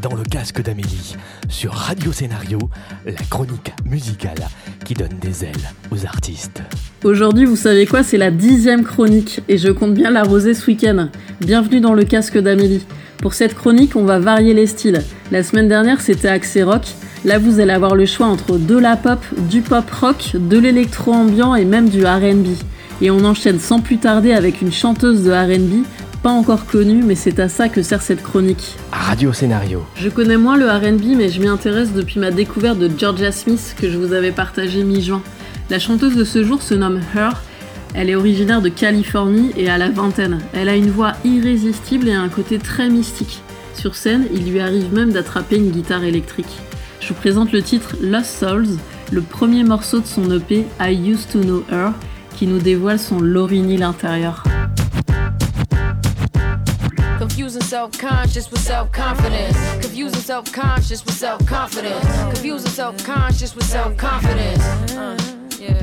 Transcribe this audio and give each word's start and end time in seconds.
dans 0.00 0.14
le 0.14 0.22
casque 0.22 0.62
d'Amélie, 0.62 1.16
sur 1.48 1.72
Radio 1.72 2.12
Scénario, 2.12 2.58
la 3.06 3.24
chronique 3.30 3.72
musicale 3.84 4.48
qui 4.84 4.94
donne 4.94 5.16
des 5.20 5.44
ailes 5.44 5.70
aux 5.90 6.04
artistes. 6.04 6.62
Aujourd'hui, 7.04 7.44
vous 7.44 7.56
savez 7.56 7.86
quoi 7.86 8.02
C'est 8.02 8.16
la 8.16 8.30
dixième 8.30 8.84
chronique 8.84 9.40
et 9.48 9.58
je 9.58 9.68
compte 9.68 9.94
bien 9.94 10.10
l'arroser 10.10 10.54
ce 10.54 10.66
week-end. 10.66 11.08
Bienvenue 11.40 11.80
dans 11.80 11.94
le 11.94 12.04
casque 12.04 12.38
d'Amélie. 12.38 12.84
Pour 13.18 13.34
cette 13.34 13.54
chronique, 13.54 13.96
on 13.96 14.04
va 14.04 14.18
varier 14.18 14.54
les 14.54 14.66
styles. 14.66 15.02
La 15.32 15.42
semaine 15.42 15.68
dernière, 15.68 16.00
c'était 16.00 16.28
axé 16.28 16.62
rock. 16.62 16.82
Là, 17.24 17.38
vous 17.38 17.58
allez 17.58 17.72
avoir 17.72 17.94
le 17.94 18.06
choix 18.06 18.26
entre 18.26 18.58
de 18.58 18.76
la 18.76 18.96
pop, 18.96 19.20
du 19.50 19.62
pop 19.62 19.90
rock, 19.90 20.32
de 20.34 20.58
l'électro 20.58 21.12
ambiant 21.12 21.54
et 21.54 21.64
même 21.64 21.88
du 21.88 22.04
RB. 22.04 22.46
Et 23.00 23.10
on 23.10 23.24
enchaîne 23.24 23.58
sans 23.58 23.80
plus 23.80 23.98
tarder 23.98 24.32
avec 24.32 24.60
une 24.60 24.72
chanteuse 24.72 25.24
de 25.24 25.30
RB 25.30 25.84
pas 26.28 26.34
encore 26.34 26.66
connue, 26.66 27.02
mais 27.02 27.14
c'est 27.14 27.40
à 27.40 27.48
ça 27.48 27.70
que 27.70 27.80
sert 27.80 28.02
cette 28.02 28.22
chronique. 28.22 28.76
Radio 28.92 29.32
Scénario. 29.32 29.86
Je 29.94 30.10
connais 30.10 30.36
moins 30.36 30.58
le 30.58 30.68
RB, 30.68 31.16
mais 31.16 31.30
je 31.30 31.40
m'y 31.40 31.48
intéresse 31.48 31.94
depuis 31.94 32.20
ma 32.20 32.30
découverte 32.30 32.78
de 32.78 32.90
Georgia 32.98 33.32
Smith 33.32 33.74
que 33.80 33.88
je 33.88 33.96
vous 33.96 34.12
avais 34.12 34.30
partagé 34.30 34.84
mi-juin. 34.84 35.22
La 35.70 35.78
chanteuse 35.78 36.14
de 36.14 36.24
ce 36.24 36.44
jour 36.44 36.60
se 36.60 36.74
nomme 36.74 37.00
Her. 37.16 37.30
Elle 37.94 38.10
est 38.10 38.14
originaire 38.14 38.60
de 38.60 38.68
Californie 38.68 39.52
et 39.56 39.70
a 39.70 39.78
la 39.78 39.88
vingtaine. 39.88 40.40
Elle 40.52 40.68
a 40.68 40.76
une 40.76 40.90
voix 40.90 41.14
irrésistible 41.24 42.08
et 42.08 42.12
un 42.12 42.28
côté 42.28 42.58
très 42.58 42.90
mystique. 42.90 43.40
Sur 43.72 43.94
scène, 43.94 44.26
il 44.30 44.52
lui 44.52 44.60
arrive 44.60 44.92
même 44.92 45.12
d'attraper 45.12 45.56
une 45.56 45.70
guitare 45.70 46.04
électrique. 46.04 46.58
Je 47.00 47.08
vous 47.08 47.14
présente 47.14 47.52
le 47.52 47.62
titre 47.62 47.96
Lost 48.02 48.40
Souls, 48.40 48.76
le 49.12 49.22
premier 49.22 49.64
morceau 49.64 50.00
de 50.00 50.06
son 50.06 50.30
EP 50.30 50.66
I 50.78 50.92
Used 50.92 51.30
to 51.32 51.40
Know 51.40 51.64
Her, 51.72 51.92
qui 52.36 52.46
nous 52.46 52.58
dévoile 52.58 52.98
son 52.98 53.18
lorinil 53.18 53.82
intérieur. 53.82 54.44
Confusing 57.38 57.62
self-conscious 57.62 58.50
with 58.50 58.60
self-confidence. 58.60 59.56
Confusing 59.80 60.20
self-conscious 60.20 61.04
with 61.04 61.14
self-confidence. 61.14 62.04
Confusing 62.34 62.70
self-conscious 62.72 63.54
with 63.54 63.64
self-confidence. 63.64 64.60
Uh, 64.90 65.16
yeah. 65.60 65.78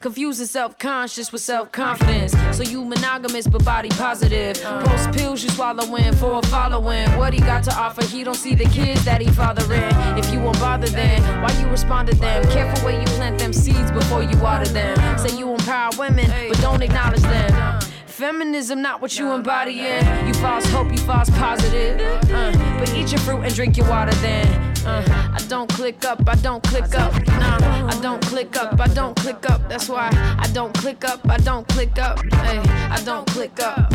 Confusing 0.00 0.46
self-conscious 0.46 1.30
with 1.30 1.42
self-confidence. 1.42 2.34
So 2.56 2.64
you 2.64 2.84
monogamous 2.84 3.46
but 3.46 3.64
body 3.64 3.88
positive. 3.90 4.60
Post 4.60 5.12
pills 5.12 5.44
you 5.44 5.50
swallowing 5.50 6.12
for 6.16 6.40
a 6.40 6.42
following. 6.48 7.08
What 7.16 7.32
he 7.32 7.38
got 7.38 7.62
to 7.64 7.72
offer, 7.72 8.04
he 8.04 8.24
don't 8.24 8.34
see 8.34 8.56
the 8.56 8.64
kids 8.64 9.04
that 9.04 9.20
he 9.20 9.28
fathering. 9.28 9.94
If 10.18 10.32
you 10.32 10.40
won't 10.40 10.58
bother 10.58 10.88
them, 10.88 11.22
why 11.40 11.56
you 11.60 11.68
respond 11.68 12.08
to 12.08 12.16
them? 12.16 12.42
Careful 12.50 12.84
where 12.84 12.98
you 12.98 13.06
plant 13.14 13.38
them 13.38 13.52
seeds 13.52 13.92
before 13.92 14.24
you 14.24 14.36
water 14.38 14.68
them. 14.72 15.18
Say 15.18 15.38
you 15.38 15.48
empower 15.52 15.92
women, 15.96 16.28
but 16.48 16.58
don't 16.60 16.82
acknowledge 16.82 17.22
them. 17.22 17.79
Feminism, 18.20 18.82
not 18.82 19.00
what 19.00 19.18
you 19.18 19.32
embodying. 19.32 20.04
You 20.26 20.34
false 20.34 20.66
hope, 20.66 20.92
you 20.92 20.98
false 20.98 21.30
positive. 21.30 21.98
Uh, 22.30 22.52
but 22.78 22.94
eat 22.94 23.10
your 23.12 23.20
fruit 23.20 23.40
and 23.40 23.54
drink 23.54 23.78
your 23.78 23.88
water 23.88 24.12
then. 24.16 24.46
Uh, 24.84 25.32
I 25.32 25.38
don't 25.48 25.70
click 25.70 26.04
up, 26.04 26.28
I 26.28 26.34
don't 26.34 26.62
click 26.62 26.94
up. 26.96 27.14
Nah, 27.28 27.86
I 27.88 27.98
don't 28.02 28.20
click 28.20 28.58
up, 28.58 28.78
I 28.78 28.88
don't 28.88 29.16
click 29.16 29.48
up. 29.48 29.66
That's 29.70 29.88
why 29.88 30.10
I 30.38 30.46
don't 30.52 30.74
click 30.74 31.02
up, 31.02 31.26
I 31.30 31.38
don't 31.38 31.66
click 31.68 31.98
up. 31.98 32.22
Hey, 32.34 32.58
I 32.90 33.00
don't 33.06 33.26
click 33.26 33.58
up. 33.58 33.90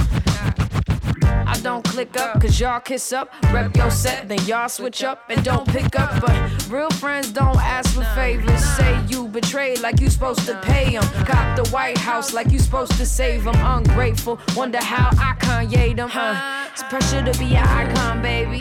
I 1.56 1.60
don't 1.62 1.86
click 1.86 2.20
up, 2.20 2.42
cause 2.42 2.60
y'all 2.60 2.82
kiss 2.82 3.14
up, 3.14 3.34
rep 3.54 3.76
your 3.78 3.90
set, 3.90 4.28
then 4.28 4.44
y'all 4.46 4.68
switch 4.68 5.06
up 5.06 5.24
and 5.30 5.42
don't 5.44 5.66
pick 5.66 5.98
up. 5.98 6.20
But 6.20 6.68
real 6.70 6.90
friends 6.90 7.32
don't 7.32 7.56
ask 7.58 7.96
for 7.96 8.04
favors. 8.14 8.62
Say 8.76 9.00
you 9.08 9.30
betrayed 9.30 9.80
like 9.80 10.02
you 10.02 10.10
supposed 10.10 10.46
to 10.48 10.60
pay 10.64 10.92
them. 10.92 11.04
Cop 11.26 11.56
the 11.56 11.68
White 11.70 11.98
House 11.98 12.34
like 12.34 12.52
you 12.52 12.60
supposed 12.60 12.92
to 12.98 13.06
save 13.06 13.46
them. 13.46 13.56
Ungrateful, 13.56 14.38
wonder 14.54 14.80
how 14.84 15.10
I 15.14 15.34
Kanye 15.40 15.96
them. 15.96 16.10
Uh, 16.14 16.68
it's 16.74 16.84
pressure 16.84 17.24
to 17.24 17.40
be 17.40 17.56
an 17.56 17.66
icon, 17.66 18.22
baby. 18.22 18.60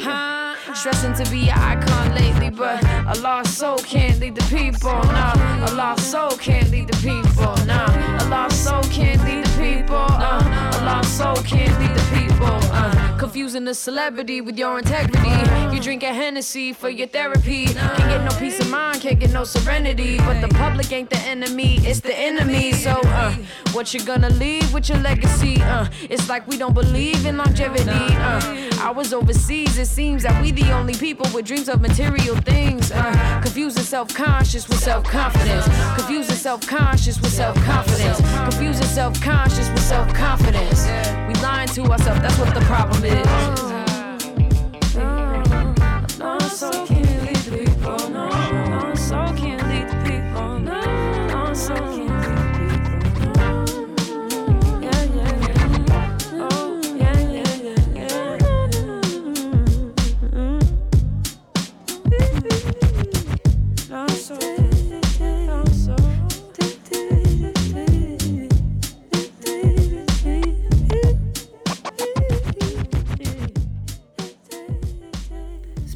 Stressing 0.72 1.14
to 1.14 1.28
be 1.32 1.50
an 1.50 1.58
icon 1.58 2.14
lately, 2.14 2.50
but 2.50 2.80
a 2.84 3.20
lost 3.20 3.58
soul 3.58 3.78
can't 3.78 4.20
lead 4.20 4.36
the 4.36 4.44
people. 4.44 4.92
Nah, 4.92 5.68
a 5.68 5.74
lost 5.74 6.12
soul 6.12 6.30
can't 6.30 6.70
lead 6.70 6.86
the 6.86 6.96
people. 6.98 7.54
Nah, 7.66 8.24
a 8.24 8.28
lost 8.28 8.64
soul 8.64 8.82
can't 8.84 9.20
lead 9.24 9.44
the 9.44 9.50
people. 9.60 9.96
Uh, 9.96 10.78
a 10.80 10.84
lost 10.84 11.18
soul 11.18 11.36
can't 11.42 11.76
lead 11.80 11.96
the 11.96 12.02
people. 12.14 12.23
Uh, 12.40 13.16
confusing 13.18 13.66
a 13.68 13.74
celebrity 13.74 14.40
with 14.40 14.58
your 14.58 14.78
integrity. 14.78 15.74
You 15.74 15.80
drink 15.80 16.02
a 16.02 16.12
Hennessy 16.12 16.72
for 16.72 16.88
your 16.88 17.06
therapy. 17.06 17.66
Can't 17.66 17.98
get 17.98 18.24
no 18.24 18.38
peace 18.38 18.60
of 18.60 18.70
mind, 18.70 19.00
can't 19.00 19.18
get 19.18 19.32
no 19.32 19.44
serenity. 19.44 20.18
But 20.18 20.40
the 20.40 20.48
public 20.48 20.92
ain't 20.92 21.10
the 21.10 21.18
enemy, 21.18 21.78
it's 21.78 22.00
the 22.00 22.16
enemy. 22.16 22.72
So, 22.72 22.92
uh, 23.04 23.34
what 23.72 23.94
you 23.94 24.04
gonna 24.04 24.30
leave 24.30 24.72
with 24.72 24.88
your 24.88 24.98
legacy? 24.98 25.60
Uh, 25.62 25.88
it's 26.02 26.28
like 26.28 26.46
we 26.46 26.56
don't 26.58 26.74
believe 26.74 27.24
in 27.26 27.36
longevity. 27.38 27.90
Uh, 27.90 28.40
I 28.80 28.90
was 28.90 29.12
overseas, 29.14 29.78
it 29.78 29.86
seems 29.86 30.22
that 30.24 30.40
we 30.42 30.50
the 30.52 30.70
only 30.72 30.94
people 30.94 31.26
with 31.34 31.46
dreams 31.46 31.68
of 31.68 31.80
material 31.80 32.36
things. 32.36 32.92
Uh, 32.92 33.40
confusing 33.42 33.82
self-conscious 33.82 34.68
with 34.68 34.78
self-confidence. 34.78 35.64
Confusing 35.96 36.36
self-conscious 36.36 37.20
with 37.20 37.32
self-confidence. 37.32 38.20
Confusing 38.20 38.86
self-conscious 38.86 39.70
with 39.70 39.80
self-confidence. 39.80 40.84
We 40.84 40.92
lying 41.14 41.23
to 41.74 41.82
ourselves, 41.90 42.20
that's 42.20 42.38
what 42.38 42.54
the 42.54 42.60
problem 42.60 43.04
is. 43.04 43.63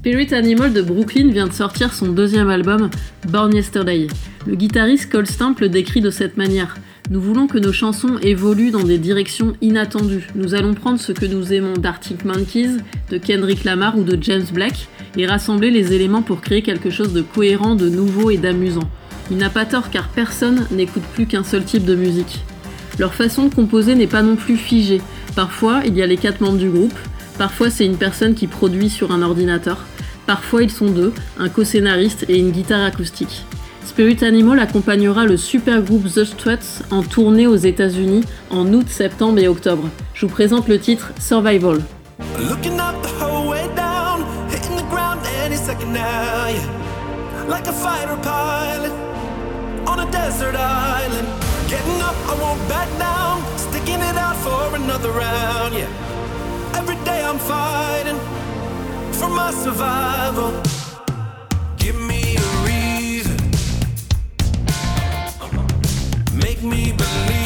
Spirit 0.08 0.32
Animal 0.32 0.72
de 0.72 0.80
Brooklyn 0.80 1.30
vient 1.30 1.46
de 1.46 1.52
sortir 1.52 1.92
son 1.92 2.08
deuxième 2.08 2.48
album, 2.48 2.88
Born 3.28 3.54
Yesterday. 3.54 4.06
Le 4.46 4.54
guitariste 4.54 5.12
Cole 5.12 5.26
Stamp 5.26 5.56
le 5.60 5.68
décrit 5.68 6.00
de 6.00 6.08
cette 6.08 6.38
manière. 6.38 6.78
Nous 7.10 7.20
voulons 7.20 7.46
que 7.46 7.58
nos 7.58 7.74
chansons 7.74 8.16
évoluent 8.22 8.70
dans 8.70 8.84
des 8.84 8.96
directions 8.96 9.52
inattendues. 9.60 10.26
Nous 10.34 10.54
allons 10.54 10.72
prendre 10.72 10.98
ce 10.98 11.12
que 11.12 11.26
nous 11.26 11.52
aimons 11.52 11.74
d'Arctic 11.74 12.24
Monkeys, 12.24 12.78
de 13.10 13.18
Kendrick 13.18 13.64
Lamar 13.64 13.98
ou 13.98 14.02
de 14.02 14.16
James 14.22 14.46
Blake 14.50 14.88
et 15.18 15.26
rassembler 15.26 15.70
les 15.70 15.92
éléments 15.92 16.22
pour 16.22 16.40
créer 16.40 16.62
quelque 16.62 16.88
chose 16.88 17.12
de 17.12 17.20
cohérent, 17.20 17.74
de 17.74 17.90
nouveau 17.90 18.30
et 18.30 18.38
d'amusant. 18.38 18.88
Il 19.30 19.36
n'a 19.36 19.50
pas 19.50 19.66
tort 19.66 19.90
car 19.90 20.08
personne 20.08 20.66
n'écoute 20.70 21.04
plus 21.12 21.26
qu'un 21.26 21.44
seul 21.44 21.64
type 21.64 21.84
de 21.84 21.94
musique. 21.94 22.40
Leur 22.98 23.12
façon 23.12 23.44
de 23.44 23.54
composer 23.54 23.94
n'est 23.94 24.06
pas 24.06 24.22
non 24.22 24.36
plus 24.36 24.56
figée. 24.56 25.02
Parfois, 25.36 25.82
il 25.84 25.94
y 25.94 26.02
a 26.02 26.06
les 26.06 26.16
quatre 26.16 26.40
membres 26.40 26.56
du 26.56 26.70
groupe, 26.70 26.98
parfois 27.36 27.68
c'est 27.68 27.84
une 27.84 27.98
personne 27.98 28.34
qui 28.34 28.46
produit 28.46 28.88
sur 28.88 29.12
un 29.12 29.20
ordinateur, 29.20 29.84
parfois 30.28 30.62
ils 30.62 30.70
sont 30.70 30.90
deux, 30.90 31.12
un 31.38 31.48
co-scénariste 31.48 32.26
et 32.28 32.38
une 32.38 32.50
guitare 32.50 32.84
acoustique. 32.84 33.46
Spirit 33.84 34.22
Animal 34.22 34.60
accompagnera 34.60 35.24
le 35.24 35.38
super 35.38 35.80
groupe 35.80 36.04
The 36.04 36.24
Struts 36.24 36.84
en 36.90 37.02
tournée 37.02 37.46
aux 37.46 37.56
États-Unis 37.56 38.24
en 38.50 38.70
août, 38.74 38.86
septembre 38.88 39.38
et 39.38 39.48
octobre. 39.48 39.88
Je 40.12 40.26
vous 40.26 40.32
présente 40.32 40.68
le 40.68 40.78
titre 40.78 41.12
Survival. 41.18 41.78
My 59.38 59.52
survival. 59.52 60.50
Give 61.76 61.98
me 62.10 62.22
a 62.46 62.48
reason, 62.68 63.38
make 66.44 66.60
me 66.62 66.92
believe 66.92 67.37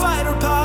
fighter 0.00 0.32
pilot. 0.38 0.57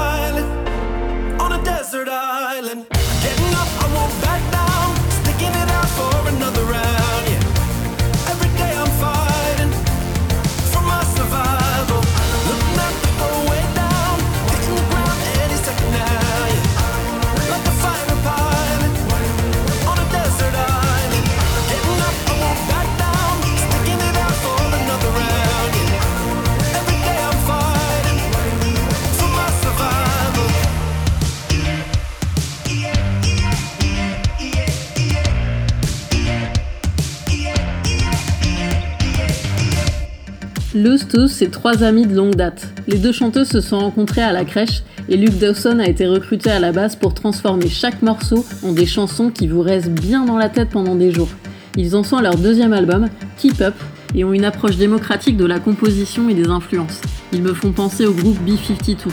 C'est 41.27 41.51
trois 41.51 41.83
amis 41.83 42.07
de 42.07 42.15
longue 42.15 42.35
date. 42.35 42.73
Les 42.87 42.97
deux 42.97 43.11
chanteuses 43.11 43.49
se 43.49 43.61
sont 43.61 43.77
rencontrées 43.77 44.23
à 44.23 44.33
la 44.33 44.45
crèche 44.45 44.81
et 45.07 45.15
Luke 45.15 45.37
Dawson 45.37 45.77
a 45.77 45.87
été 45.87 46.07
recruté 46.07 46.49
à 46.49 46.59
la 46.59 46.71
base 46.71 46.95
pour 46.95 47.13
transformer 47.13 47.69
chaque 47.69 48.01
morceau 48.01 48.43
en 48.63 48.71
des 48.71 48.87
chansons 48.87 49.29
qui 49.29 49.47
vous 49.47 49.61
restent 49.61 49.91
bien 49.91 50.25
dans 50.25 50.37
la 50.37 50.49
tête 50.49 50.69
pendant 50.69 50.95
des 50.95 51.11
jours. 51.11 51.29
Ils 51.77 51.95
en 51.95 52.03
sont 52.03 52.17
à 52.17 52.23
leur 52.23 52.35
deuxième 52.35 52.73
album, 52.73 53.09
Keep 53.37 53.61
Up, 53.61 53.75
et 54.15 54.23
ont 54.23 54.33
une 54.33 54.43
approche 54.43 54.77
démocratique 54.77 55.37
de 55.37 55.45
la 55.45 55.59
composition 55.59 56.29
et 56.29 56.33
des 56.33 56.47
influences. 56.47 56.99
Ils 57.31 57.43
me 57.43 57.53
font 57.53 57.71
penser 57.71 58.07
au 58.07 58.13
groupe 58.13 58.39
B52. 58.47 59.09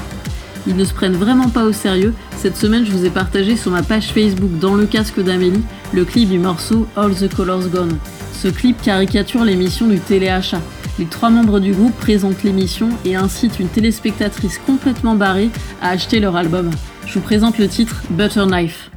Ils 0.66 0.76
ne 0.76 0.84
se 0.84 0.94
prennent 0.94 1.12
vraiment 1.12 1.50
pas 1.50 1.64
au 1.64 1.72
sérieux. 1.72 2.14
Cette 2.38 2.56
semaine, 2.56 2.86
je 2.86 2.92
vous 2.92 3.04
ai 3.04 3.10
partagé 3.10 3.56
sur 3.56 3.72
ma 3.72 3.82
page 3.82 4.08
Facebook 4.08 4.58
dans 4.58 4.74
le 4.74 4.86
casque 4.86 5.22
d'Amélie 5.22 5.62
le 5.92 6.04
clip 6.06 6.30
du 6.30 6.38
morceau 6.38 6.86
All 6.96 7.14
the 7.14 7.28
Colors 7.34 7.68
Gone. 7.68 7.98
Ce 8.40 8.48
clip 8.48 8.80
caricature 8.80 9.44
l'émission 9.44 9.86
du 9.86 10.00
téléachat. 10.00 10.62
Les 10.98 11.04
trois 11.04 11.28
membres 11.28 11.60
du 11.60 11.72
groupe 11.72 11.94
présentent 11.98 12.42
l'émission 12.42 12.88
et 13.04 13.14
incitent 13.14 13.60
une 13.60 13.68
téléspectatrice 13.68 14.56
complètement 14.56 15.14
barrée 15.14 15.50
à 15.82 15.90
acheter 15.90 16.20
leur 16.20 16.36
album. 16.36 16.70
Je 17.04 17.18
vous 17.18 17.20
présente 17.20 17.58
le 17.58 17.68
titre 17.68 18.02
Butter 18.08 18.46
Knife. 18.46 18.89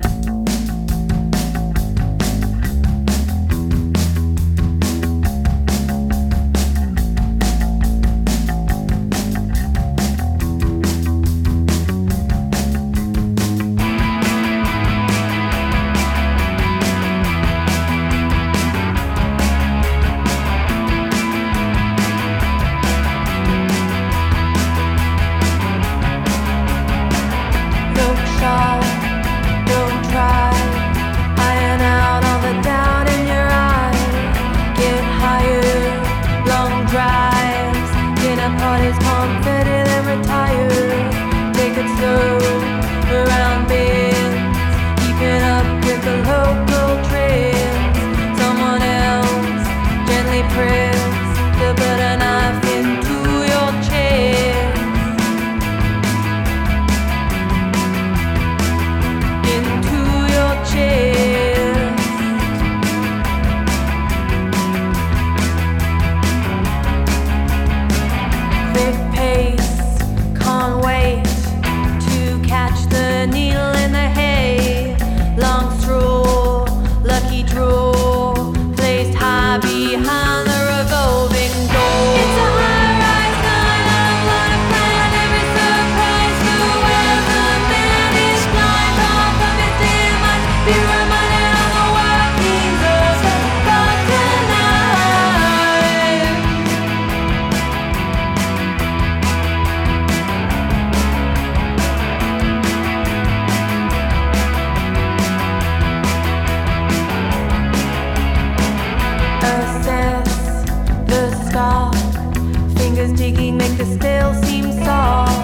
make 113.52 113.78
the 113.78 113.86
steel 113.86 114.34
seem 114.46 114.72
soft. 114.84 115.36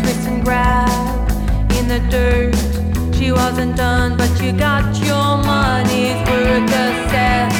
Twist 0.00 0.28
and 0.28 0.42
grab 0.44 1.30
in 1.78 1.86
the 1.88 2.00
dirt. 2.10 2.56
She 3.14 3.32
wasn't 3.32 3.76
done, 3.76 4.16
but 4.16 4.30
you 4.42 4.52
got 4.52 4.84
your 5.06 5.36
money's 5.44 6.18
worth. 6.28 6.66
The 6.74 6.86
cess, 7.10 7.54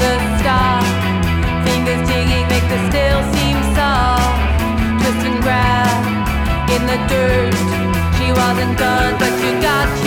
the 0.00 0.12
stop. 0.38 0.84
Fingers 1.66 2.02
digging 2.08 2.46
make 2.52 2.66
the 2.74 2.80
steel 2.88 3.18
seem 3.34 3.58
soft. 3.74 4.38
Twist 5.00 5.26
and 5.28 5.42
grab 5.42 6.70
in 6.74 6.82
the 6.86 6.98
dirt. 7.12 7.54
She 8.18 8.30
wasn't 8.32 8.78
done, 8.78 9.18
but 9.18 9.32
you 9.42 9.52
got 9.60 10.01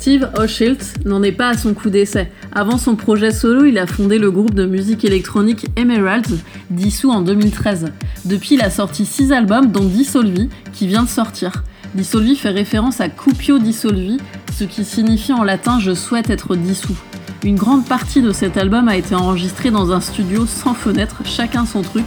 Steve 0.00 0.30
Hochschild 0.38 0.78
n'en 1.04 1.22
est 1.22 1.30
pas 1.30 1.50
à 1.50 1.58
son 1.58 1.74
coup 1.74 1.90
d'essai. 1.90 2.32
Avant 2.52 2.78
son 2.78 2.96
projet 2.96 3.32
solo, 3.32 3.66
il 3.66 3.76
a 3.76 3.86
fondé 3.86 4.18
le 4.18 4.30
groupe 4.30 4.54
de 4.54 4.64
musique 4.64 5.04
électronique 5.04 5.66
Emeralds, 5.76 6.38
dissous 6.70 7.10
en 7.10 7.20
2013. 7.20 7.92
Depuis, 8.24 8.54
il 8.54 8.62
a 8.62 8.70
sorti 8.70 9.04
6 9.04 9.30
albums, 9.30 9.70
dont 9.70 9.84
Dissolvi, 9.84 10.48
qui 10.72 10.86
vient 10.86 11.02
de 11.02 11.08
sortir. 11.08 11.64
Dissolvi 11.94 12.34
fait 12.34 12.48
référence 12.48 13.02
à 13.02 13.10
Cupio 13.10 13.58
Dissolvi, 13.58 14.16
ce 14.56 14.64
qui 14.64 14.86
signifie 14.86 15.34
en 15.34 15.44
latin 15.44 15.78
je 15.80 15.92
souhaite 15.92 16.30
être 16.30 16.56
dissous. 16.56 16.96
Une 17.44 17.56
grande 17.56 17.84
partie 17.84 18.22
de 18.22 18.32
cet 18.32 18.56
album 18.56 18.88
a 18.88 18.96
été 18.96 19.14
enregistrée 19.14 19.70
dans 19.70 19.92
un 19.92 20.00
studio 20.00 20.46
sans 20.46 20.72
fenêtre, 20.72 21.20
chacun 21.26 21.66
son 21.66 21.82
truc. 21.82 22.06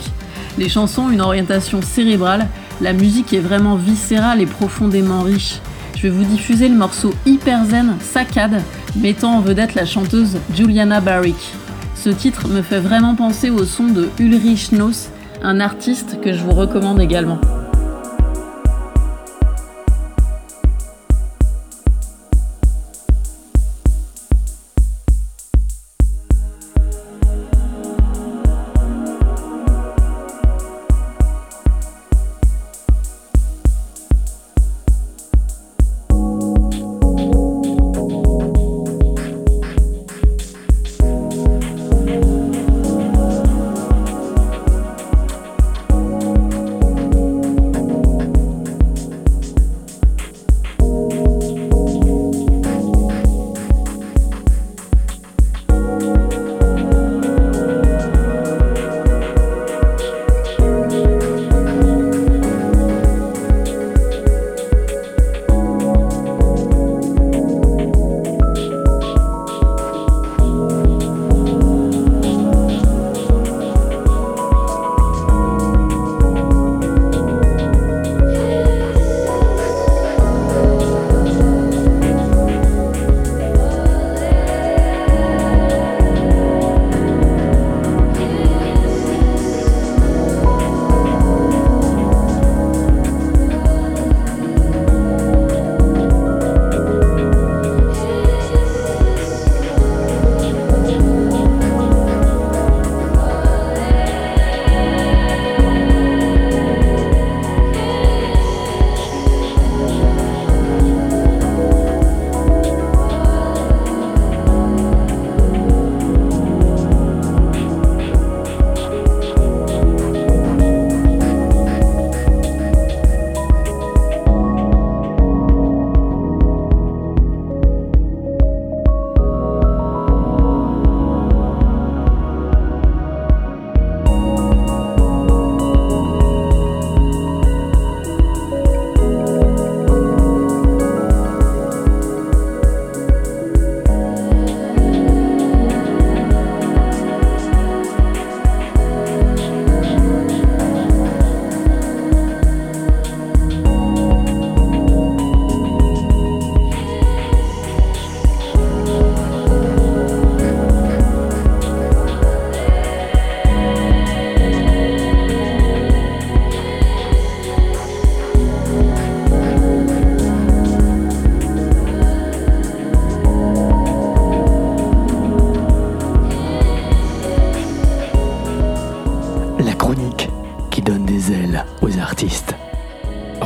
Les 0.57 0.67
chansons 0.67 1.03
ont 1.03 1.11
une 1.11 1.21
orientation 1.21 1.83
cérébrale, 1.83 2.47
la 2.81 2.93
musique 2.93 3.33
est 3.33 3.39
vraiment 3.39 3.75
viscérale 3.75 4.41
et 4.41 4.47
profondément 4.47 5.21
riche. 5.21 5.59
Je 6.03 6.09
vais 6.09 6.17
vous 6.17 6.25
diffuser 6.25 6.67
le 6.67 6.75
morceau 6.75 7.13
hyper 7.25 7.63
zen 7.63 7.95
Saccade, 8.01 8.61
mettant 8.97 9.37
en 9.37 9.39
vedette 9.39 9.73
la 9.73 9.85
chanteuse 9.85 10.37
Juliana 10.53 10.99
Barrick. 10.99 11.53
Ce 11.95 12.09
titre 12.09 12.49
me 12.49 12.61
fait 12.61 12.81
vraiment 12.81 13.15
penser 13.15 13.49
au 13.49 13.63
son 13.63 13.85
de 13.85 14.09
Ulrich 14.19 14.73
Noss, 14.73 15.11
un 15.41 15.61
artiste 15.61 16.19
que 16.19 16.33
je 16.33 16.43
vous 16.43 16.51
recommande 16.51 16.99
également. 16.99 17.39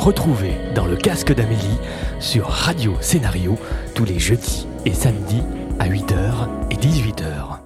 Retrouvez 0.07 0.53
dans 0.73 0.85
le 0.85 0.95
casque 0.95 1.33
d'Amélie 1.33 1.77
sur 2.21 2.47
Radio 2.47 2.95
Scénario 3.01 3.57
tous 3.93 4.05
les 4.05 4.19
jeudis 4.19 4.65
et 4.85 4.93
samedis 4.93 5.43
à 5.79 5.89
8h 5.89 6.47
et 6.71 6.75
18h. 6.75 7.56